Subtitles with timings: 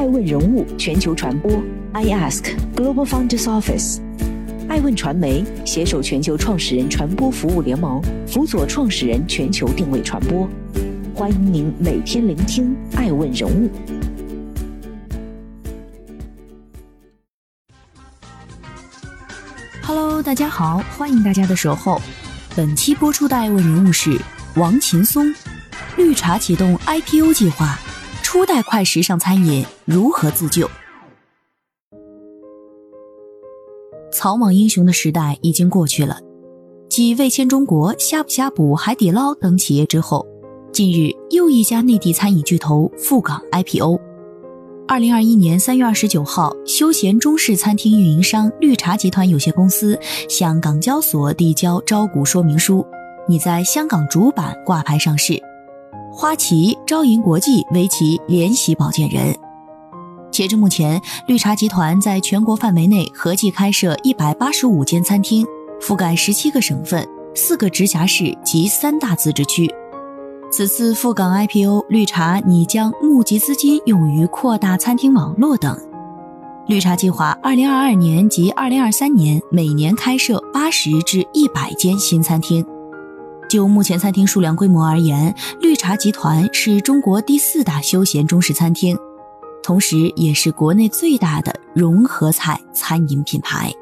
[0.00, 1.62] 爱问人物全球传播
[1.92, 3.98] ，I Ask Global Founders Office，
[4.66, 10.48] 爱问传媒携手全球创始人传播服务联盟，辅佐创始人全球定位传播。
[11.14, 13.70] 欢迎您每天聆听爱问人物。
[19.82, 22.00] Hello，大家好，欢迎大家的守候。
[22.56, 24.18] 本期播出的爱问人物是
[24.56, 25.30] 王秦松，
[25.98, 27.78] 绿茶启动 IPO 计划。
[28.32, 30.70] 初代快时尚餐饮如何自救？
[34.12, 36.20] 草莽英雄的时代已经过去了。
[36.88, 40.24] 继味千中国、呷哺呷哺、海底捞等企业之后，
[40.70, 44.00] 近日又一家内地餐饮巨头赴港 IPO。
[44.86, 52.86] 二零二一年三月二十九号，休闲中式餐厅运营商绿茶集团有限公司向港交所递交招股说明书，
[53.26, 55.42] 拟在香港主板挂牌上市。
[56.12, 59.34] 花旗、招银国际为其联席保荐人。
[60.30, 65.46] 截至目前，绿茶集团在全国范围内合计开设一百八十五间餐厅，
[65.80, 69.72] 覆盖十七个省份、四个直辖市及三大自治区。
[70.50, 75.78] 此次赴港 IPO，绿茶拟将募集资金用于扩大餐厅网络等。
[76.66, 82.64] 绿茶计划二零二二年及二零二三年每年开设八十至一百间新餐厅。
[83.50, 88.96] 就目前餐厅数量规模而言，绿茶集团是中国第四大休闲中式餐厅，
[89.60, 93.72] 同时也是国内最大的融合菜餐饮品牌。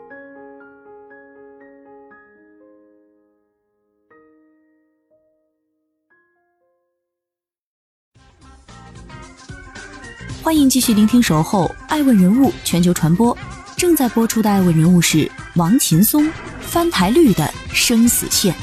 [10.43, 13.37] 欢迎继续聆听《守候爱问人物全球传播》，
[13.77, 16.27] 正在播出的爱问人物是王秦松，
[16.63, 18.55] 翻台率的生死线。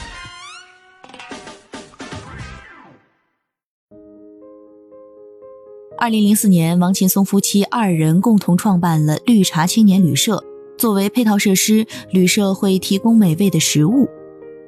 [5.98, 10.44] 二零零四年，王秦松夫妻二人共同创办了绿茶青年旅社。
[10.78, 14.06] 作为配套设施，旅社会提供美味的食物。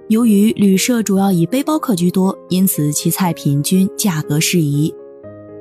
[0.07, 4.94] 由于旅社主要以背包客居多，因此其菜品均价格适宜，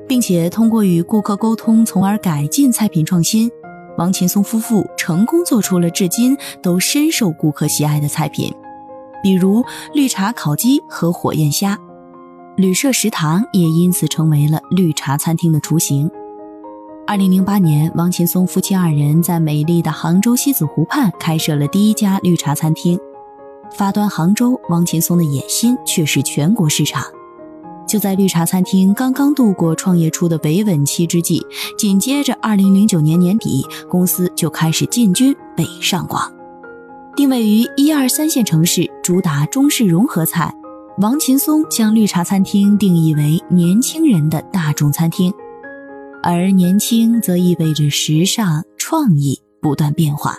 [0.07, 3.51] 并且通过与顾客沟通，从而改进菜品创新。
[3.97, 8.53] 王秦松夫妇成功做出了至今都深受顾客喜爱的菜品，
[9.21, 9.61] 比如
[9.93, 11.77] 绿茶烤鸡和火焰虾。
[12.57, 16.09] 旅社食堂也因此成为了绿茶餐厅的雏形。
[17.05, 22.99] 二零零八年，王秦松夫妻二人在美丽的杭州西子湖畔开设了第一家绿茶餐厅。
[23.75, 27.03] 发端杭州，王秦松的野心却是全国市场。
[27.87, 31.39] 就在绿茶餐厅刚刚度过创业初的维稳期之际，
[31.77, 36.33] 紧接着二零零九年年底，公司就开始进军北上广，
[37.15, 40.51] 定位于一二三线城市，主打中式融合菜。
[40.99, 45.31] 王秦松将绿茶餐厅定义为年轻人的大众餐厅，
[46.23, 50.35] 而年轻则意味着时尚、创意不断变化。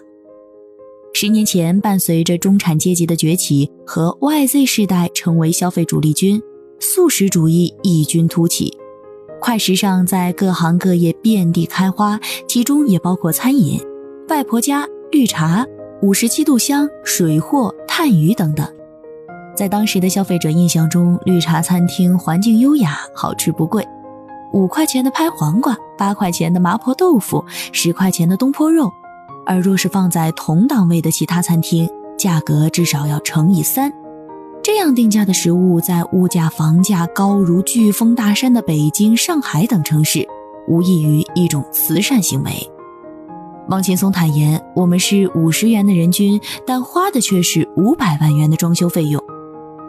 [1.14, 6.42] 十年前，伴随着中产阶级的崛起和 YZ 世代成为消费主力军，
[6.80, 8.76] 素食主义异军突起，
[9.40, 12.18] 快时尚在各行各业遍地开花，
[12.48, 13.80] 其中也包括餐饮、
[14.28, 15.64] 外婆家、绿茶、
[16.02, 18.66] 五十七度香、水货、探鱼等等。
[19.58, 23.84] 在当时的消费者印象中，绿茶餐厅环境优雅，好吃不贵，
[24.52, 28.88] 五块钱的拍黄瓜，八块钱的麻婆豆腐，十块钱的东坡肉。
[29.44, 33.92] 而若是放在同档位的其他餐厅，价格至少要乘以三。
[34.62, 40.24] 这样定价的食物，在物价、房价高如飓风大山的北京、上海等城市，
[40.68, 42.52] 无异于一种慈善行为。
[43.68, 49.20] 王劲松坦言：“我们是五十元的人均，但花的却是五百万元的装修费用。”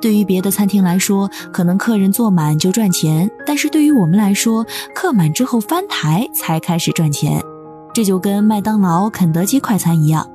[0.01, 4.65] 对于别的餐厅来说，可能客人坐满就赚钱，但是对于我们来说，
[4.95, 7.41] 客满之后翻台才开始赚钱。
[7.93, 10.29] 这就跟麦当劳、肯德基快餐一样，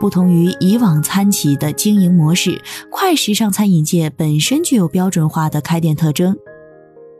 [0.00, 6.36] 不同于以往餐企的经营模式，快时尚餐饮界本身具有标准化的开店特征、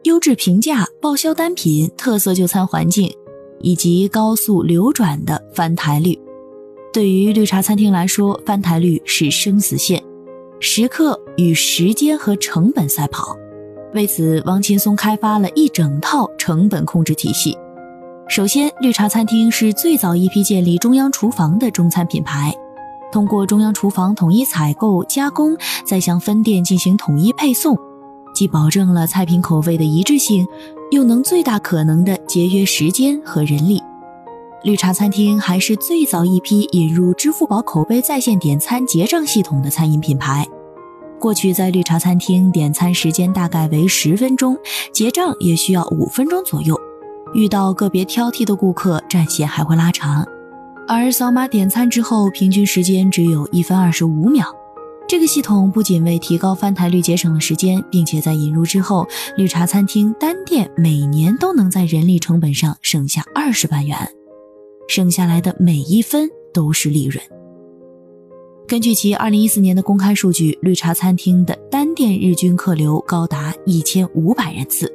[0.04, 3.12] 优质评价、报销单品、特色就餐环境，
[3.60, 6.18] 以及高速流转的翻台率。
[6.92, 10.02] 对于绿茶餐厅来说，翻台率是生死线。
[10.58, 13.36] 时刻与时间和成本赛跑，
[13.92, 17.56] 为此，王秦松开发了一整套成本控制体系。
[18.26, 22.54] 首先，绿茶餐厅是最早一批建立中央厨房的中餐品牌，
[23.12, 25.54] 通过中央厨房统一采购、加工，
[25.84, 27.78] 再向分店进行统一配送，
[28.34, 30.46] 既保证了菜品口味的一致性，
[30.90, 33.82] 又能最大可能的节约时间和人力。
[34.62, 40.46] 绿茶餐厅还是最早一批引入支付宝口碑在线点餐结账系统的餐饮品牌。
[41.20, 44.56] 过去在绿茶餐厅点餐时间大概为十分钟，
[44.92, 46.78] 结账也需要五分钟左右。
[47.32, 50.26] 遇到个别挑剔的顾客，战线还会拉长。
[50.88, 54.46] 而扫码点餐之后，平均时间只有一分二十五秒。
[55.08, 59.06] 这个系统不仅为提高翻台率节省了时间，并且在引入之后，
[59.36, 63.96] 绿茶餐厅单店每年都能在人力成本上省下二十万元，
[64.88, 67.22] 省下来的每一分都是利润。
[68.66, 74.92] 根据其二零一四年的公开数据，绿茶餐厅的单店日均客流高达一千五百人次。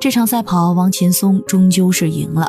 [0.00, 2.48] 这场赛跑，王秦松终究是赢了。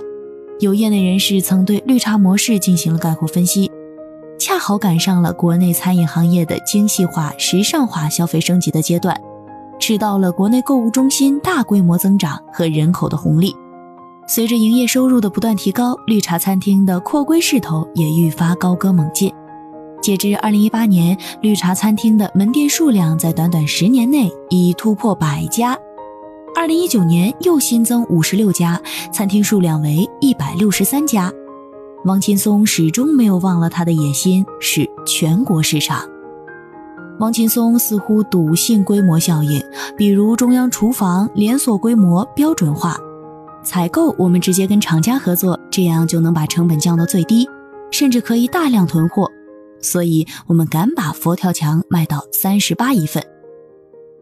[0.60, 3.70] 有业内人士曾对绿茶模式进行了概括分析。
[4.40, 9.16] 恰好赶上了国内餐饮行业的精细化、时尚化消费升级的阶段，
[9.80, 13.56] 吃到了国内购物中心大规模增长和人口的红利。
[14.26, 19.32] 随着营业收入的不断提高，绿茶餐厅的扩规势头也愈发高歌猛进。
[20.02, 25.78] 截至二零一八年，绿茶餐厅的门店数量在短短十年内已突破百家。
[26.56, 28.82] 二零一九年又新增五十六家，
[29.12, 31.32] 餐厅数量为一百六十三家。
[32.06, 36.02] 王劲松始终没有忘了他的野心是全国市场。
[37.20, 39.62] 王劲松似乎笃信规模效应，
[39.98, 42.98] 比如中央厨房连锁规模标准化，
[43.64, 47.48] 采购我们直接跟厂家合作，这样就能把成本降到最低，
[47.92, 49.30] 甚至可以大量囤货。
[49.82, 53.24] 所以，我们敢把佛跳墙卖到三十八一份。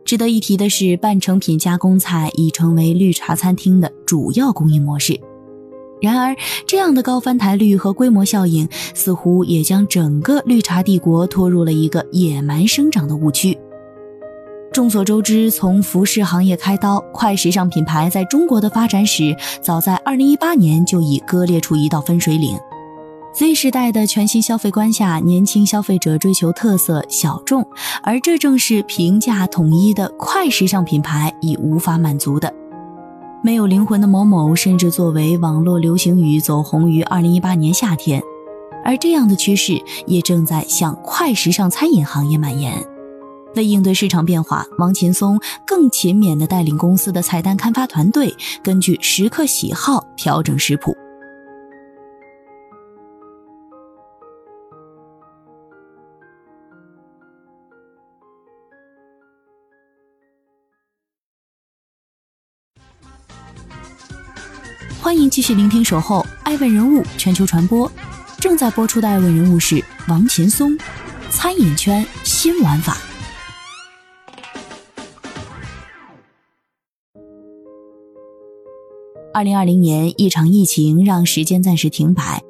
[0.03, 5.19] 值得一提的是，半成品加工菜已成为绿茶餐厅的主要供应模式。
[6.01, 6.35] 然而，
[6.65, 13.55] 这样的高翻台率和规模效应，似乎也将整个绿茶帝国拖入了一个野蛮生长的误区。
[14.71, 22.57] 众所周知，从服饰行业开刀，快时尚品牌在中国的发展史，早在2018年就已割裂出一道分水岭。
[23.33, 27.67] Z 时代的全新消费观下，年轻消费者追求特色、小众，
[28.01, 32.53] 而这正是平价统一的快时尚品牌已无法满足的。
[33.43, 38.21] 没有灵魂的某某，甚至作为网络流行语走红于二零一八年夏天，
[38.85, 42.81] 而这样的趋势也正在向快时尚餐饮行业蔓延。
[43.55, 50.95] 为应对市场变化，王秦松更勤勉地带领公司的菜单开发团队，根据食客喜好调整食谱。
[65.01, 67.89] 欢迎继续聆听《守候爱问人物全球传播》，
[68.39, 70.77] 正在播出的爱问人物是王秦松，
[71.29, 72.95] 餐饮圈新玩法。
[79.33, 82.43] 二零二零年，一场疫情让时间暂时停摆，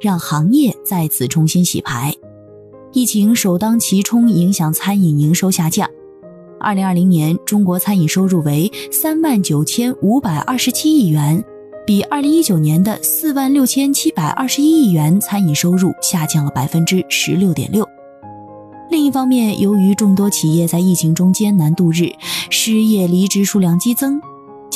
[0.00, 2.14] 让行业再次重新洗牌。
[2.92, 5.90] 疫情首当其冲，影响餐饮营收下降。
[6.60, 11.44] 二零二零年，中国餐饮收入为三万九千五百二十七亿元。
[11.84, 17.84] 比二零一九年的四万六千七百二十一亿元餐饮收入下降了百分之十六点六。
[18.90, 22.12] 另一方面，由于众多企业在疫情中艰难度日，
[22.50, 24.20] 失业离职数量激增。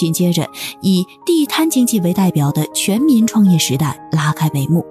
[0.02, 0.44] 紧接着，
[0.81, 4.84] 以地摊经济为代表的全民创业时代拉开帷幕。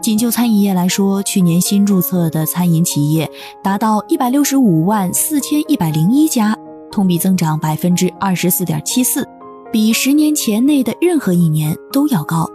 [0.00, 3.28] 仅就餐饮业来说，去年新注册的餐饮企业
[3.60, 6.56] 达到一百六十五万四千一百零一家，
[6.92, 9.26] 同比增长百分之二十四点七四。
[9.72, 12.48] 比十年前内的任何一年都要高，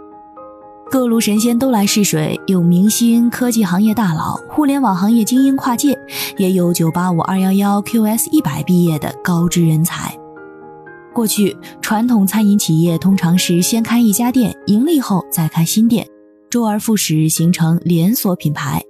[0.90, 5.94] 各路神仙都来试水，有明星、科技行业大佬、互联网行业精英跨界，
[6.38, 10.16] 也有985、211、QS 一百毕业的高知人才。
[11.12, 16.06] 过去，传统餐饮企业通常是先开一家店，盈利后再开新店，
[16.50, 18.82] 周而复始形成连锁品牌。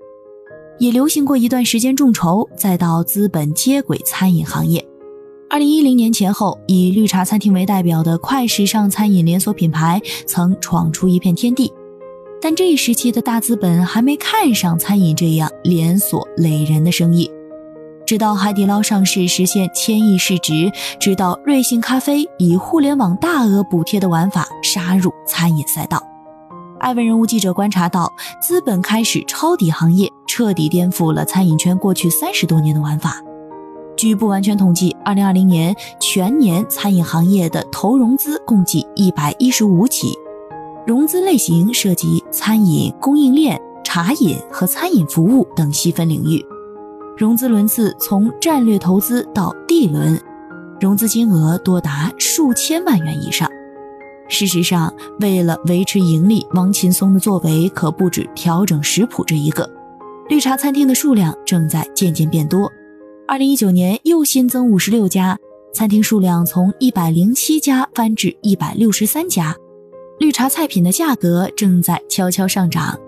[0.78, 4.84] 也流行过一段时间众筹，再到资本接轨餐饮行业。
[5.50, 11.70] 二零一零年前后，以绿茶餐厅为代表的快时尚餐饮连锁品牌曾闯出一片天地，
[12.40, 17.30] 但这一时期的大资本还没看上餐饮这样连锁累人的生意。
[18.06, 26.02] 直到海底捞上市实现千亿市值，直到瑞幸咖啡以互联网大额补贴的玩法杀入餐饮赛道，
[26.80, 33.22] 艾问人物记者观察到，资本开始抄底行业，彻底颠覆了餐饮圈过去三十多年的玩法。
[33.96, 40.12] 据不完全统计，二零二零年全年餐饮行业的投融资共计一百一十五起，
[40.86, 46.44] 融资类型涉及餐饮、供应链、茶饮和餐饮服务等细分领域，
[47.16, 50.18] 融资轮次从战略投资到 D 轮，
[50.80, 53.48] 融资金额多达数千万元以上。
[54.28, 59.68] 事实上，为了维持盈利，王秦松的作为可不止调整食谱这一个，
[60.28, 62.70] 绿茶餐厅的数量正在渐渐变多。
[63.28, 65.38] 二零一九年又新增五十六家
[65.74, 69.54] 餐厅，数量从一百零七家翻至一百六十三家，
[70.18, 72.98] 绿茶菜品的价格正在悄悄上涨。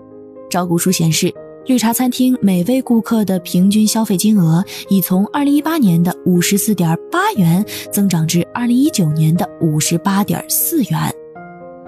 [0.47, 1.33] 招股书显示，
[1.65, 11.11] 绿茶餐厅每位顾客的平均消费金额已从2018年的54.8元增长至2019年的58.4元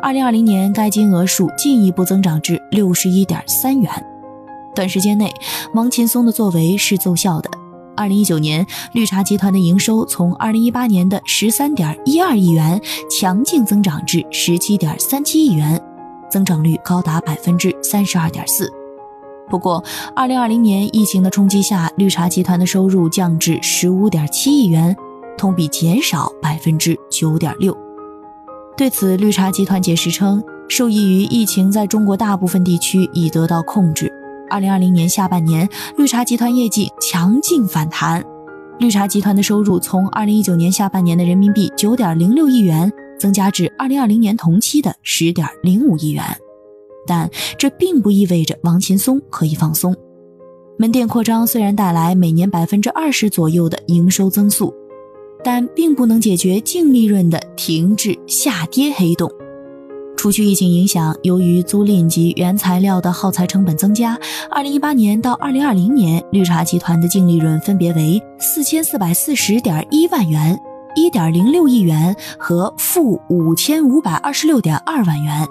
[0.01, 3.91] ，2020年该金额数进一步增长至61.3元。
[4.73, 5.31] 短时间内，
[5.75, 7.49] 王劲松的作为是奏效的。
[7.95, 12.81] 二零一九年，绿茶集团的营收从二零一八年的十三点一二亿元
[13.11, 15.79] 强劲增长至十七点三七亿元，
[16.31, 18.71] 增长率高达百分之三十二点四。
[19.49, 19.83] 不过，
[20.15, 24.95] 二零二零年疫情的冲击下，绿茶集团的收入降至十五点七亿元，
[25.37, 27.75] 同比减少百分之九点六。
[28.75, 34.11] 对此，绿茶集团解释称，受益于疫情在中国大部分地区已得到控制。
[34.49, 38.23] 二零二零年下半年，绿茶集团业绩强劲反弹，
[38.79, 46.23] 绿茶集团的收入从二零一九年下半年的人民币九点零六亿元增加至二零二零年同期的十点零五亿元。
[47.07, 49.95] 但这并不意味着王劲松可以放松。
[50.77, 54.71] 门店扩张虽然带来每年百分之二十左右的营收增速，
[55.43, 59.31] 但并不能解决净利润的停滞下跌黑洞。
[60.15, 64.17] 除去疫情影响，由于租赁及原材料的耗材成本增加，
[64.49, 70.59] 二零一八年到二零二零年，绿茶集团的净利润分别为四千四百四十点一万元、
[70.95, 75.47] 一点零六亿元和负五千五百二十六点二万元。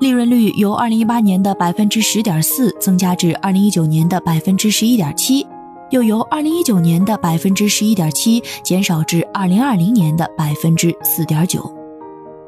[0.00, 5.44] 利润率由二零一八年的百分之十点四增加至二零一九年的百分之十一点七，
[5.90, 11.68] 又由二零一九年的百分之十一点七减少至二零二零年的百分之四点九。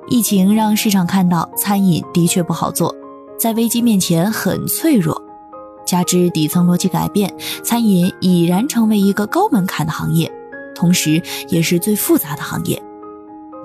[0.09, 2.95] 疫情让市场看到餐饮的确不好做，
[3.37, 5.21] 在危机面前很脆弱。
[5.85, 10.31] 加之底层逻辑改变，餐饮已然成为一个高门槛的行业，
[10.73, 12.81] 同时也是最复杂的行业。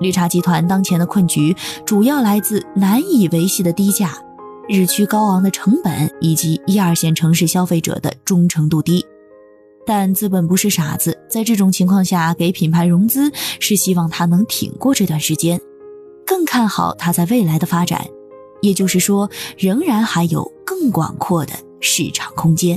[0.00, 4.16] 绿茶集团当前的困局主要来自难以维系的低价、
[4.68, 9.04] 日趋高昂的成本以及一二线城市消费者的忠诚度低。
[9.86, 15.60] 但资本不是傻子，在这种情况下给品牌融资，是希望它能挺过这段时间。
[16.26, 18.04] 更看好它在未来的发展，
[18.60, 22.76] 也就是说，仍然还有更广阔的市场空间。